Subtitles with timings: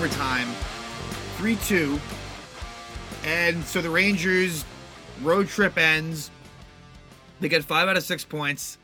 [0.00, 0.48] overtime,
[1.36, 2.00] 3 2.
[3.22, 4.64] And so the Rangers
[5.20, 6.30] road trip ends.
[7.38, 8.78] They get five out of six points.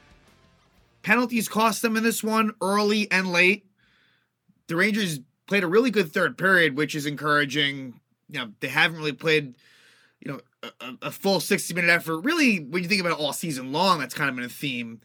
[1.02, 3.64] Penalties cost them in this one early and late.
[4.66, 7.98] The Rangers played a really good third period, which is encouraging.
[8.28, 9.54] You know, they haven't really played,
[10.20, 10.40] you know,
[10.82, 12.18] a, a full 60 minute effort.
[12.18, 15.00] Really, when you think about it all season long, that's kind of been a theme.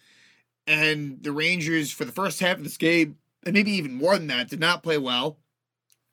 [0.67, 4.27] And the Rangers, for the first half of this game, and maybe even more than
[4.27, 5.38] that, did not play well.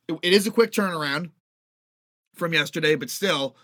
[0.08, 1.30] It, it is a quick turnaround
[2.34, 3.56] from yesterday, but still.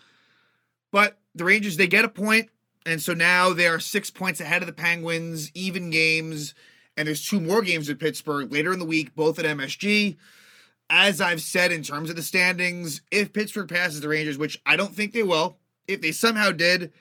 [0.92, 2.50] But the Rangers, they get a point,
[2.86, 6.54] and so now they are six points ahead of the Penguins, even games,
[6.96, 10.16] and there's two more games with Pittsburgh later in the week, both at MSG.
[10.90, 14.76] As I've said in terms of the standings, if Pittsburgh passes the Rangers, which I
[14.76, 15.58] don't think they will,
[15.88, 16.92] if they somehow did,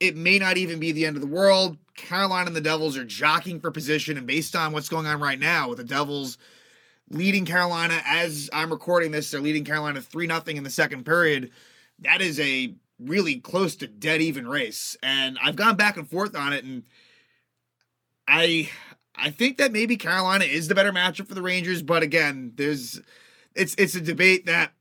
[0.00, 1.78] it may not even be the end of the world.
[1.96, 5.38] Carolina and the Devils are jockeying for position, and based on what's going on right
[5.38, 6.36] now with the Devils
[7.10, 11.50] leading Carolina as I'm recording this, they're leading Carolina 3 0 in the second period.
[12.00, 14.96] That is a really close to dead even race.
[15.02, 16.84] And I've gone back and forth on it and
[18.28, 18.70] I
[19.14, 23.00] I think that maybe Carolina is the better matchup for the Rangers, but again, there's
[23.54, 24.72] it's it's a debate that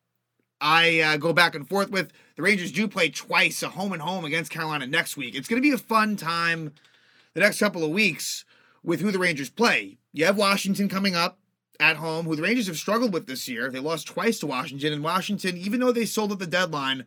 [0.60, 2.12] I uh, go back and forth with.
[2.36, 5.36] The Rangers do play twice, a home and home against Carolina next week.
[5.36, 6.74] It's going to be a fun time
[7.34, 8.44] the next couple of weeks
[8.84, 9.98] with who the Rangers play.
[10.12, 11.40] You have Washington coming up
[11.80, 13.70] at home, who the Rangers have struggled with this year.
[13.70, 17.06] They lost twice to Washington, and Washington, even though they sold at the deadline,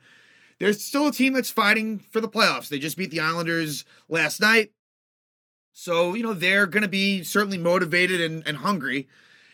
[0.59, 2.69] they're still a team that's fighting for the playoffs.
[2.69, 4.73] They just beat the Islanders last night.
[5.73, 9.07] So, you know, they're going to be certainly motivated and, and hungry.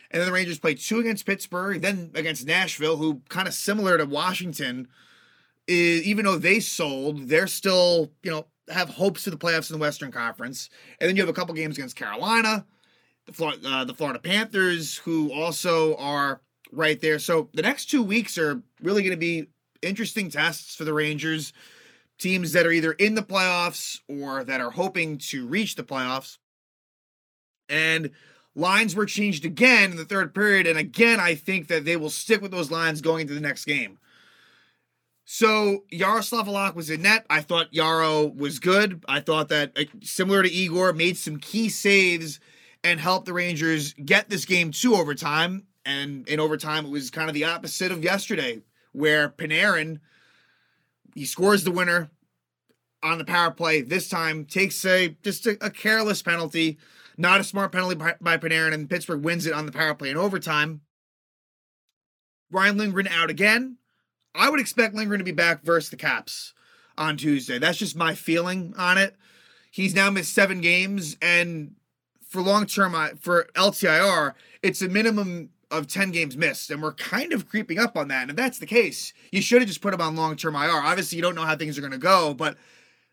[0.09, 3.97] And then the Rangers play two against Pittsburgh, then against Nashville, who kind of similar
[3.97, 4.87] to Washington,
[5.67, 9.77] is, even though they sold, they're still, you know, have hopes to the playoffs in
[9.77, 10.69] the Western Conference.
[10.99, 12.65] And then you have a couple games against Carolina,
[13.25, 16.41] the Florida, uh, the Florida Panthers, who also are
[16.71, 17.19] right there.
[17.19, 19.47] So the next two weeks are really going to be
[19.81, 21.53] interesting tests for the Rangers.
[22.17, 26.37] Teams that are either in the playoffs or that are hoping to reach the playoffs.
[27.67, 28.11] And
[28.55, 30.65] lines were changed again in the third period.
[30.65, 33.65] And again, I think that they will stick with those lines going into the next
[33.65, 33.97] game.
[35.25, 37.25] So Yaroslav Halak was in net.
[37.29, 39.03] I thought Yaro was good.
[39.09, 42.39] I thought that similar to Igor, made some key saves
[42.85, 45.65] and helped the Rangers get this game to overtime.
[45.85, 48.61] And in overtime, it was kind of the opposite of yesterday,
[48.93, 49.99] where Panarin
[51.15, 52.11] he scores the winner
[53.01, 53.81] on the power play.
[53.81, 56.77] This time takes a just a, a careless penalty,
[57.17, 60.09] not a smart penalty by, by Panarin, and Pittsburgh wins it on the power play
[60.11, 60.81] in overtime.
[62.51, 63.77] Ryan Lindgren out again.
[64.35, 66.53] I would expect Lindgren to be back versus the Caps
[66.97, 67.57] on Tuesday.
[67.57, 69.15] That's just my feeling on it.
[69.71, 71.75] He's now missed seven games, and
[72.35, 76.93] for long term uh, for LTIR, it's a minimum of 10 games missed, and we're
[76.93, 78.23] kind of creeping up on that.
[78.23, 80.69] And if that's the case, you should have just put him on long term IR.
[80.69, 82.57] Obviously, you don't know how things are going to go, but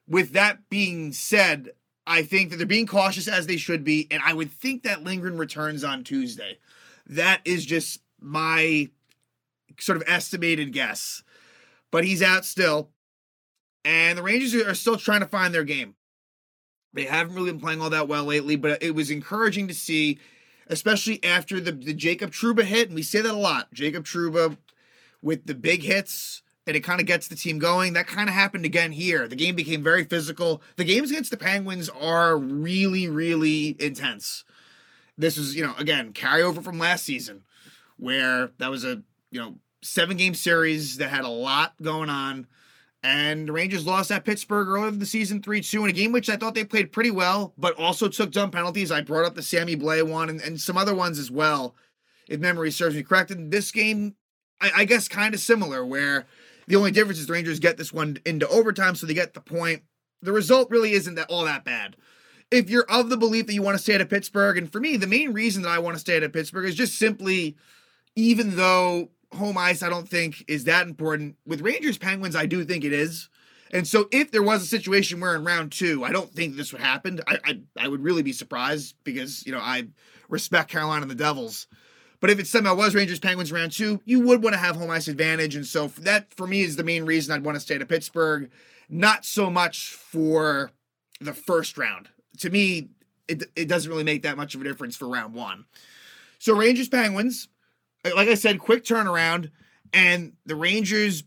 [0.06, 1.70] with that being said,
[2.06, 5.04] I think that they're being cautious as they should be, and I would think that
[5.04, 6.58] Lindgren returns on Tuesday.
[7.06, 8.90] That is just my
[9.78, 11.22] sort of estimated guess.
[11.90, 12.90] But he's out still.
[13.84, 15.94] And the Rangers are still trying to find their game.
[16.94, 20.18] They haven't really been playing all that well lately, but it was encouraging to see,
[20.66, 22.88] especially after the, the Jacob Trouba hit.
[22.88, 23.72] And we say that a lot.
[23.72, 24.56] Jacob Trouba
[25.22, 27.94] with the big hits, and it kind of gets the team going.
[27.94, 29.26] That kind of happened again here.
[29.26, 30.62] The game became very physical.
[30.76, 34.44] The games against the Penguins are really, really intense.
[35.16, 37.42] This was, you know, again, carryover from last season,
[37.96, 42.46] where that was a, you know, seven game series that had a lot going on.
[43.02, 46.12] And the Rangers lost at Pittsburgh earlier in the season 3 2 in a game
[46.12, 48.92] which I thought they played pretty well, but also took dumb penalties.
[48.92, 51.74] I brought up the Sammy Blais one and, and some other ones as well,
[52.28, 53.32] if memory serves me correct.
[53.32, 54.14] And this game,
[54.60, 56.26] I, I guess, kind of similar, where
[56.68, 59.40] the only difference is the Rangers get this one into overtime, so they get the
[59.40, 59.82] point.
[60.20, 61.96] The result really isn't that all that bad.
[62.52, 64.96] If you're of the belief that you want to stay at Pittsburgh, and for me,
[64.96, 67.56] the main reason that I want to stay at Pittsburgh is just simply,
[68.14, 71.36] even though home ice, I don't think is that important.
[71.46, 73.28] With Rangers Penguins, I do think it is.
[73.72, 76.72] And so, if there was a situation where in round two, I don't think this
[76.72, 77.20] would happen.
[77.26, 79.88] I, I, I would really be surprised because you know I
[80.28, 81.66] respect Carolina and the Devils.
[82.20, 84.90] But if it somehow was Rangers Penguins round two, you would want to have home
[84.90, 87.78] ice advantage, and so that for me is the main reason I'd want to stay
[87.78, 88.50] to Pittsburgh.
[88.88, 90.70] Not so much for
[91.20, 92.10] the first round.
[92.40, 92.90] To me,
[93.26, 95.64] it it doesn't really make that much of a difference for round one.
[96.38, 97.48] So Rangers Penguins,
[98.04, 99.50] like I said, quick turnaround,
[99.92, 101.24] and the Rangers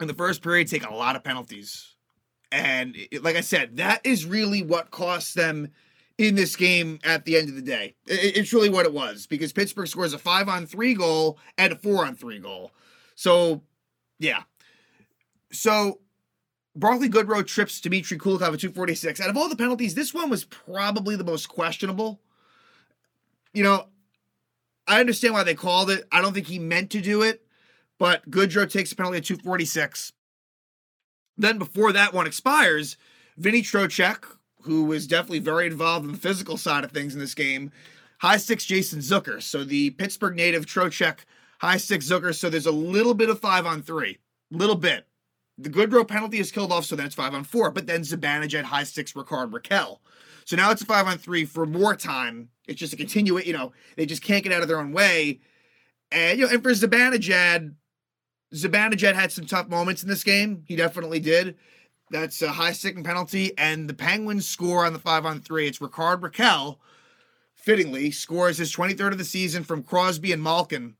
[0.00, 1.94] in the first period take a lot of penalties.
[2.52, 5.70] And it, like I said, that is really what costs them
[6.18, 7.94] in this game at the end of the day.
[8.06, 11.76] It's really what it was because Pittsburgh scores a five on three goal and a
[11.76, 12.72] four on three goal.
[13.14, 13.62] So,
[14.18, 14.42] yeah.
[15.52, 16.00] So,
[16.74, 19.20] Barclay Goodrow trips Dmitry Kulikov at 246.
[19.20, 22.20] Out of all the penalties, this one was probably the most questionable.
[23.52, 23.86] You know,
[24.86, 26.06] I understand why they called it.
[26.12, 27.44] I don't think he meant to do it,
[27.98, 30.12] but Goodrow takes a penalty at 246.
[31.36, 32.96] Then before that one expires,
[33.36, 34.24] Vinny Trocheck,
[34.62, 37.70] who was definitely very involved in the physical side of things in this game,
[38.18, 39.42] high six Jason Zucker.
[39.42, 41.18] So the Pittsburgh native Trocheck
[41.60, 42.34] high six Zucker.
[42.34, 44.18] So there's a little bit of five on three,
[44.50, 45.06] little bit.
[45.58, 47.70] The Goodrow penalty is killed off, so then it's five on four.
[47.70, 49.98] But then Zibanejad high six Ricard Rakell.
[50.46, 52.48] So now it's a five on three for more time.
[52.68, 53.38] It's just a continue.
[53.38, 55.40] You know, they just can't get out of their own way.
[56.12, 57.74] And you know, and for Zibanejad,
[58.54, 60.62] Zibanejad had some tough moments in this game.
[60.66, 61.56] He definitely did.
[62.10, 65.66] That's a high sticking penalty, and the Penguins score on the five on three.
[65.66, 66.78] It's Ricard Rakell,
[67.56, 70.94] fittingly, scores his 23rd of the season from Crosby and Malkin.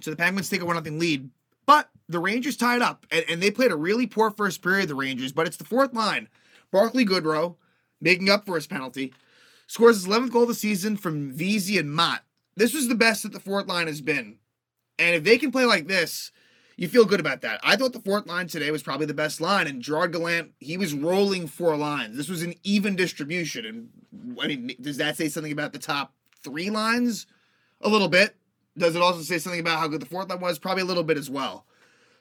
[0.00, 1.28] So the Penguins take a 1 0 lead.
[1.66, 4.94] But the Rangers tied up, and, and, they played a really poor first period, the
[4.94, 6.30] Rangers, but it's the fourth line.
[6.70, 7.56] Barclay Goodrow,
[8.00, 9.12] making up for his penalty,
[9.66, 12.22] scores his 11th goal of the season from Vesey and Motte.
[12.56, 14.38] This was the best that the fourth line has been.
[14.98, 16.32] And if they can play like this,
[16.76, 17.60] you feel good about that.
[17.62, 20.76] I thought the fourth line today was probably the best line, and Gerard Gallant, he
[20.76, 22.16] was rolling four lines.
[22.16, 23.66] This was an even distribution.
[23.66, 27.26] And I mean, does that say something about the top three lines?
[27.80, 28.36] A little bit.
[28.76, 30.60] Does it also say something about how good the fourth line was?
[30.60, 31.66] Probably a little bit as well.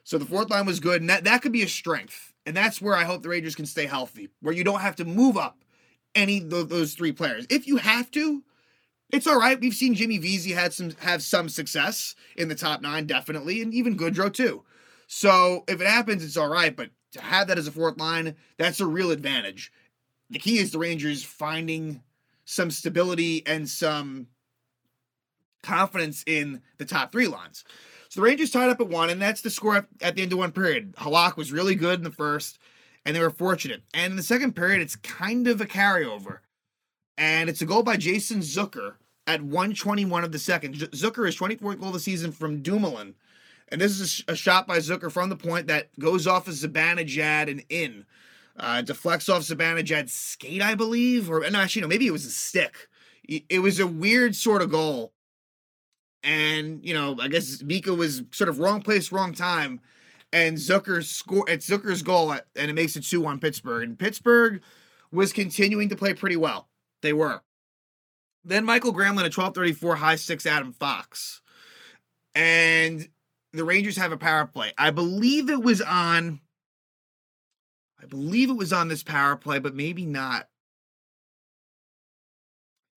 [0.03, 2.33] So the fourth line was good, and that, that could be a strength.
[2.47, 5.06] And that's where I hope the Rangers can stay healthy, where you don't have to
[5.06, 5.59] move up
[6.18, 7.46] any of those three players.
[7.50, 8.44] If you have to,
[9.12, 9.60] it's all right.
[9.60, 13.74] We've seen Jimmy Vesey had some have some success in the top nine, definitely, and
[13.74, 14.64] even Goodrow too.
[15.08, 16.75] So if it happens, it's all right.
[16.75, 19.72] But to have that as a fourth line, that's a real advantage.
[20.30, 22.02] The key is the Rangers finding
[22.44, 24.28] some stability and some
[25.63, 27.63] confidence in the top three lines.
[28.10, 30.40] So the Rangers tied up at one, and that's the score at the end of
[30.40, 30.96] one period.
[30.96, 32.60] Halak was really good in the first,
[33.07, 33.83] and they were fortunate.
[33.94, 36.39] And in the second period, it's kind of a carryover
[37.18, 38.95] and it's a goal by Jason Zucker
[39.25, 40.75] at 121 of the second.
[40.75, 43.15] Zucker is 24th goal of the season from Dumoulin.
[43.69, 47.50] And this is a, shot by Zucker from the point that goes off of Zibanejad
[47.50, 48.06] and in.
[48.57, 51.30] Uh, deflects off Zibanejad's skate, I believe.
[51.31, 52.89] Or no, actually, no, maybe it was a stick.
[53.24, 55.13] It was a weird sort of goal.
[56.24, 59.81] And, you know, I guess Mika was sort of wrong place, wrong time.
[60.33, 63.83] And Zucker's score, it's Zucker's goal, and it makes it 2 1 Pittsburgh.
[63.83, 64.62] And Pittsburgh
[65.12, 66.68] was continuing to play pretty well.
[67.01, 67.41] They were.
[68.44, 71.41] Then Mikael Granlund at 1234, high six Adam Fox.
[72.35, 73.07] And
[73.53, 74.74] the Rangers have a power play.
[74.77, 76.39] I believe it was on.
[78.01, 80.47] I believe it was on this power play, but maybe not.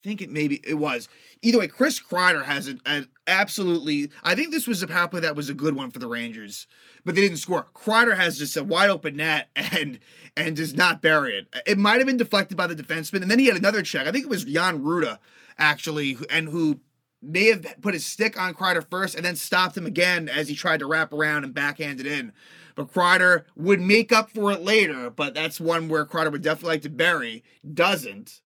[0.02, 1.08] I think it maybe it was.
[1.42, 4.10] Either way, Chris Kreider has an, an absolutely.
[4.22, 6.66] I think this was a power play that was a good one for the Rangers,
[7.04, 7.66] but they didn't score.
[7.74, 9.98] Kreider has just a wide open net and
[10.36, 11.48] and does not bury it.
[11.66, 14.06] It might have been deflected by the defenseman, and then he had another check.
[14.06, 15.18] I think it was Jan Rutta
[15.58, 16.80] actually, and who
[17.22, 20.54] may have put his stick on Kreider first and then stopped him again as he
[20.54, 22.32] tried to wrap around and backhand it in.
[22.74, 26.74] But Kreider would make up for it later, but that's one where Kreider would definitely
[26.74, 27.44] like to bury.
[27.74, 28.40] Doesn't.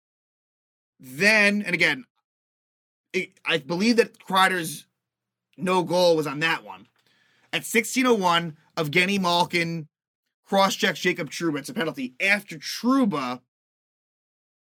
[0.98, 2.04] Then, and again,
[3.44, 4.86] I believe that Kreider's
[5.56, 6.86] no goal was on that one.
[7.52, 9.88] At 1601, Evgeny Malkin
[10.44, 11.58] cross checks Jacob Trouba.
[11.58, 12.14] It's a penalty.
[12.20, 13.40] After Trouba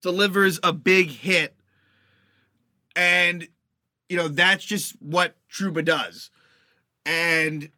[0.05, 1.57] delivers a big hit.
[2.95, 3.49] And,
[4.09, 6.31] you know, that's just what Trouba does.
[7.07, 7.71] And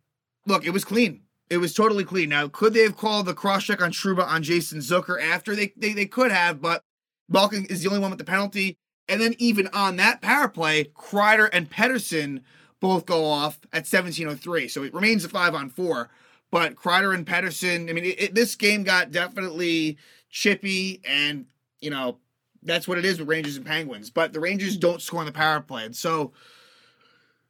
[0.45, 1.23] look, it was clean.
[1.49, 2.29] It was totally clean.
[2.29, 5.55] Now, could they have called the cross check on Trouba on Jason Zucker after?
[5.55, 6.83] They, they, they could have, but
[7.29, 8.77] Malkin is the only one with the penalty.
[9.09, 12.43] And then even on that power play, Kreider and Pettersson
[12.81, 14.69] both go off at 17:03.
[14.69, 16.11] So it remains a five on four.
[16.51, 19.99] But Kreider and Pettersson, I mean, it, it, this game got definitely
[20.31, 21.47] chippy, and
[21.81, 22.19] you know
[22.63, 24.11] that's what it is with Rangers and Penguins.
[24.11, 26.33] But the Rangers don't score on the power play, and so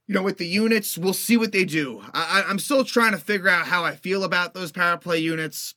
[0.06, 2.02] you know with the units, we'll see what they do.
[2.14, 5.74] I, I'm still trying to figure out how I feel about those power play units.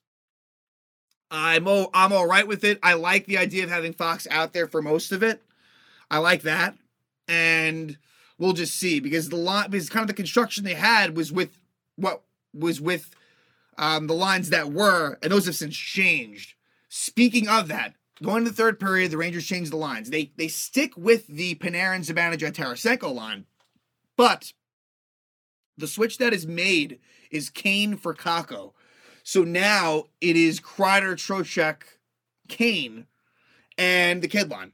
[1.31, 2.79] I'm all, I'm all right with it.
[2.81, 5.43] I like the idea of having Fox out there for most of it.
[6.11, 6.75] I like that,
[7.27, 7.97] and
[8.37, 11.57] we'll just see because the line because kind of the construction they had was with
[11.95, 12.23] what
[12.53, 13.11] was with
[13.77, 16.55] um, the lines that were, and those have since changed.
[16.89, 20.09] Speaking of that, going to the third period, the Rangers changed the lines.
[20.09, 23.45] They they stick with the Panarin, Zibanejad, Tarasenko line,
[24.17, 24.53] but
[25.77, 26.99] the switch that is made
[27.31, 28.73] is Kane for Kakko.
[29.23, 31.83] So now it is Kreider, Trocheck,
[32.47, 33.05] Kane,
[33.77, 34.73] and the kid line.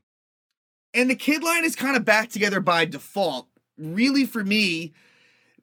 [0.96, 3.48] And the kid line is kind of back together by default.
[3.78, 4.94] Really, for me,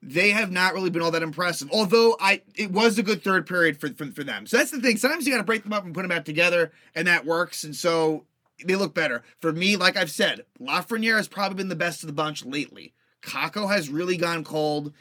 [0.01, 1.69] they have not really been all that impressive.
[1.71, 4.45] Although I, it was a good third period for for, for them.
[4.45, 4.97] So that's the thing.
[4.97, 7.63] Sometimes you got to break them up and put them back together, and that works.
[7.63, 8.25] And so
[8.63, 9.23] they look better.
[9.41, 12.93] For me, like I've said, Lafreniere has probably been the best of the bunch lately.
[13.23, 14.93] Kakko has really gone cold,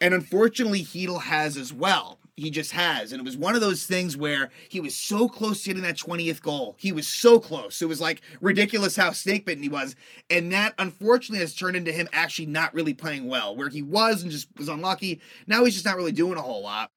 [0.00, 2.18] and unfortunately, Chytil has as well.
[2.38, 3.10] He just has.
[3.10, 5.96] And it was one of those things where he was so close to getting that
[5.96, 6.76] 20th goal.
[6.78, 7.82] He was so close.
[7.82, 9.96] It was like ridiculous how snake bitten he was.
[10.30, 14.22] And that unfortunately has turned into him actually not really playing well, where he was
[14.22, 15.20] and just was unlucky.
[15.48, 16.92] Now he's just not really doing a whole lot.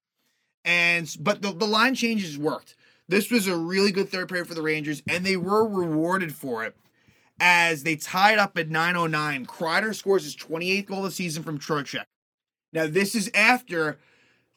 [0.63, 2.75] And but the, the line changes worked.
[3.07, 6.63] This was a really good third period for the Rangers, and they were rewarded for
[6.63, 6.75] it
[7.39, 9.48] as they tied up at 909.
[9.48, 12.05] Kreider scores his 28th goal of the season from Trocheck.
[12.71, 13.98] Now, this is after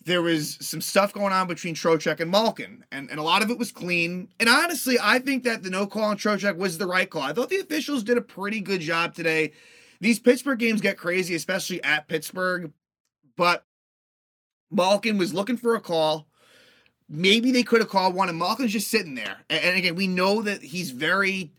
[0.04, 3.50] there was some stuff going on between Trocheck and Malkin, and, and a lot of
[3.50, 4.28] it was clean.
[4.38, 7.22] And honestly, I think that the no call on Trocheck was the right call.
[7.22, 9.52] I thought the officials did a pretty good job today.
[10.00, 12.72] These Pittsburgh games get crazy, especially at Pittsburgh,
[13.36, 13.64] but
[14.70, 16.26] Malkin was looking for a call.
[17.08, 19.38] Maybe they could have called one, and Malkin's just sitting there.
[19.48, 21.52] And, and again, we know that he's very.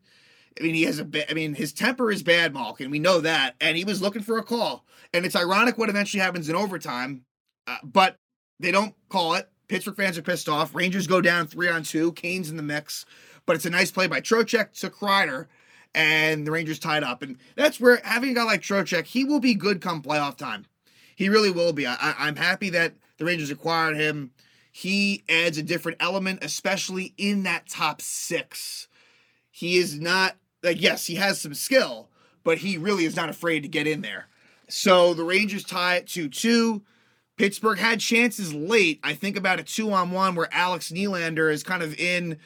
[0.60, 1.08] I mean, he has a.
[1.30, 2.92] I mean, his temper is bad, Malkin.
[2.92, 4.86] We know that, and he was looking for a call.
[5.14, 7.24] And it's ironic what eventually happens in overtime,
[7.68, 8.18] uh, but
[8.60, 9.50] they don't call it.
[9.68, 10.76] Pittsburgh fans are pissed off.
[10.76, 12.12] Rangers go down three on two.
[12.14, 13.06] Kane's in the mix,
[13.46, 15.48] but it's a nice play by Trocheck to Kreider,
[15.94, 17.22] and the Rangers tied up.
[17.22, 20.66] And that's where having a guy like Trocheck, he will be good come playoff time.
[21.16, 21.88] He really will be.
[21.88, 24.32] I, I'm happy that the Rangers acquired him.
[24.72, 28.88] He adds a different element, especially in that top six.
[29.50, 32.10] He is not like yes, he has some skill,
[32.44, 34.28] but he really is not afraid to get in there.
[34.68, 36.82] So the Rangers tie it 2 2.
[37.38, 39.00] Pittsburgh had chances late.
[39.04, 42.38] I think about a two on one where Alex Nylander is kind of in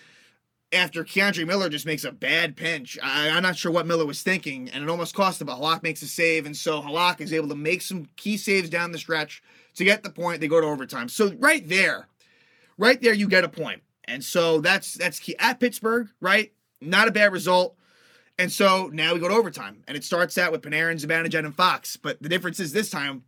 [0.71, 2.97] after K'Andre Miller just makes a bad pinch.
[3.01, 5.83] I, am not sure what Miller was thinking, and it almost cost him, but Halak
[5.83, 8.97] makes a save, and so Halak is able to make some key saves down the
[8.97, 9.41] stretch
[9.75, 10.41] to get the point.
[10.41, 11.09] They go to overtime.
[11.09, 12.07] So right there,
[12.77, 13.81] right there, you get a point.
[14.05, 16.51] And so that's that's key at Pittsburgh, right?
[16.81, 17.75] Not a bad result.
[18.39, 21.55] And so now we go to overtime, and it starts out with Panarin, Zibanejad, and
[21.55, 21.97] Fox.
[21.97, 23.23] But the difference is this time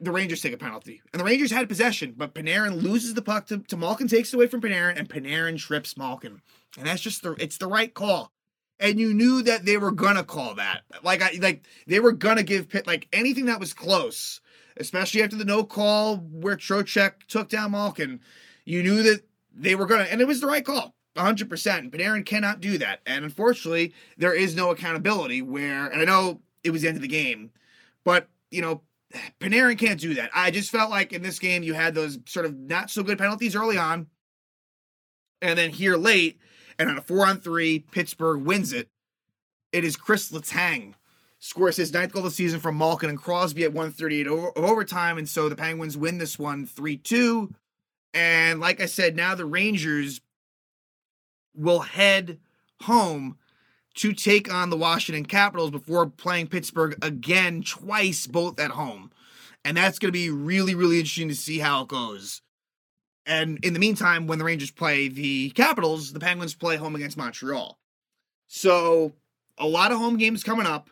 [0.00, 1.02] the Rangers take a penalty.
[1.12, 4.36] And the Rangers had possession, but Panarin loses the puck to, to Malkin, takes it
[4.36, 6.40] away from Panarin, and Panarin trips Malkin.
[6.76, 8.32] And that's just the it's the right call.
[8.80, 10.82] And you knew that they were gonna call that.
[11.02, 14.40] Like I like they were gonna give Pitt like anything that was close,
[14.76, 18.20] especially after the no call where Trocheck took down Malkin.
[18.64, 20.94] You knew that they were gonna and it was the right call.
[21.18, 21.90] 100%.
[21.90, 23.00] Panarin cannot do that.
[23.04, 27.02] And unfortunately, there is no accountability where, and I know it was the end of
[27.02, 27.50] the game,
[28.04, 28.82] but, you know,
[29.40, 30.30] Panarin can't do that.
[30.34, 33.18] I just felt like in this game you had those sort of not so good
[33.18, 34.06] penalties early on,
[35.40, 36.38] and then here late,
[36.78, 38.88] and on a four on three, Pittsburgh wins it.
[39.72, 40.94] It is Chris Letang
[41.38, 45.18] scores his ninth goal of the season from Malkin and Crosby at 138 over, overtime,
[45.18, 47.54] and so the Penguins win this one 3 2.
[48.14, 50.20] And like I said, now the Rangers
[51.54, 52.38] will head
[52.82, 53.36] home
[53.98, 59.10] to take on the Washington Capitals before playing Pittsburgh again twice, both at home.
[59.64, 62.40] And that's going to be really, really interesting to see how it goes.
[63.26, 67.16] And in the meantime, when the Rangers play the Capitals, the Penguins play home against
[67.16, 67.76] Montreal.
[68.46, 69.14] So,
[69.58, 70.90] a lot of home games coming up.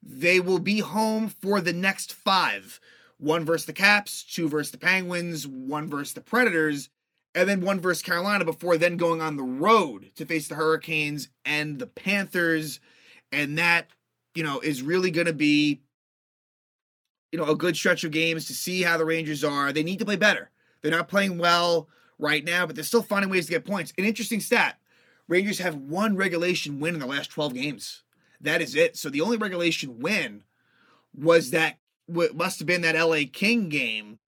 [0.00, 2.80] They will be home for the next five
[3.18, 6.90] one versus the Caps, two versus the Penguins, one versus the Predators,
[7.36, 11.28] and then one versus Carolina before then going on the road to face the Hurricanes
[11.44, 12.80] and the Panthers.
[13.30, 13.88] And that,
[14.34, 15.82] you know, is really going to be,
[17.30, 19.70] you know, a good stretch of games to see how the Rangers are.
[19.70, 20.50] They need to play better.
[20.80, 21.88] They're not playing well
[22.18, 23.92] right now, but they're still finding ways to get points.
[23.98, 24.78] An interesting stat
[25.28, 28.02] Rangers have one regulation win in the last 12 games.
[28.40, 28.96] That is it.
[28.96, 30.44] So the only regulation win
[31.14, 31.78] was that,
[32.08, 34.20] must have been that LA King game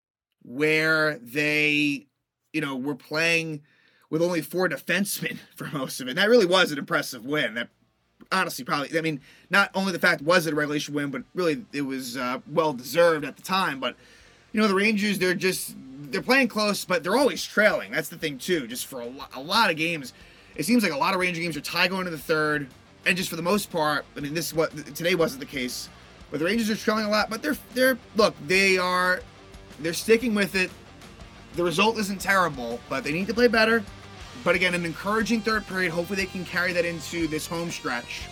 [0.43, 2.08] where they
[2.59, 3.63] you know, we're playing
[4.11, 6.11] with only four defensemen for most of it.
[6.11, 7.55] And that really was an impressive win.
[7.55, 7.69] That
[8.33, 11.65] honestly probably, I mean, not only the fact was it a regulation win, but really
[11.73, 13.79] it was uh, well deserved at the time.
[13.79, 13.95] But
[14.51, 15.77] you know, the Rangers, they're just
[16.11, 17.93] they're playing close, but they're always trailing.
[17.93, 18.67] That's the thing too.
[18.67, 20.13] Just for a, lo- a lot of games,
[20.57, 22.67] it seems like a lot of Ranger games are tie going to the third,
[23.07, 25.89] and just for the most part, I mean, this what today wasn't the case.
[26.33, 29.21] But the Rangers are trailing a lot, but they're they're look, they are
[29.79, 30.73] they're sticking with it.
[31.55, 33.83] The result isn't terrible, but they need to play better.
[34.45, 35.91] But again, an encouraging third period.
[35.91, 38.29] Hopefully, they can carry that into this home stretch.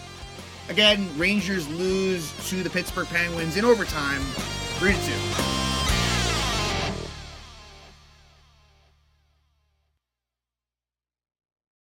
[0.69, 4.23] Again, Rangers lose to the Pittsburgh Penguins in overtime,
[4.79, 5.66] 3 2.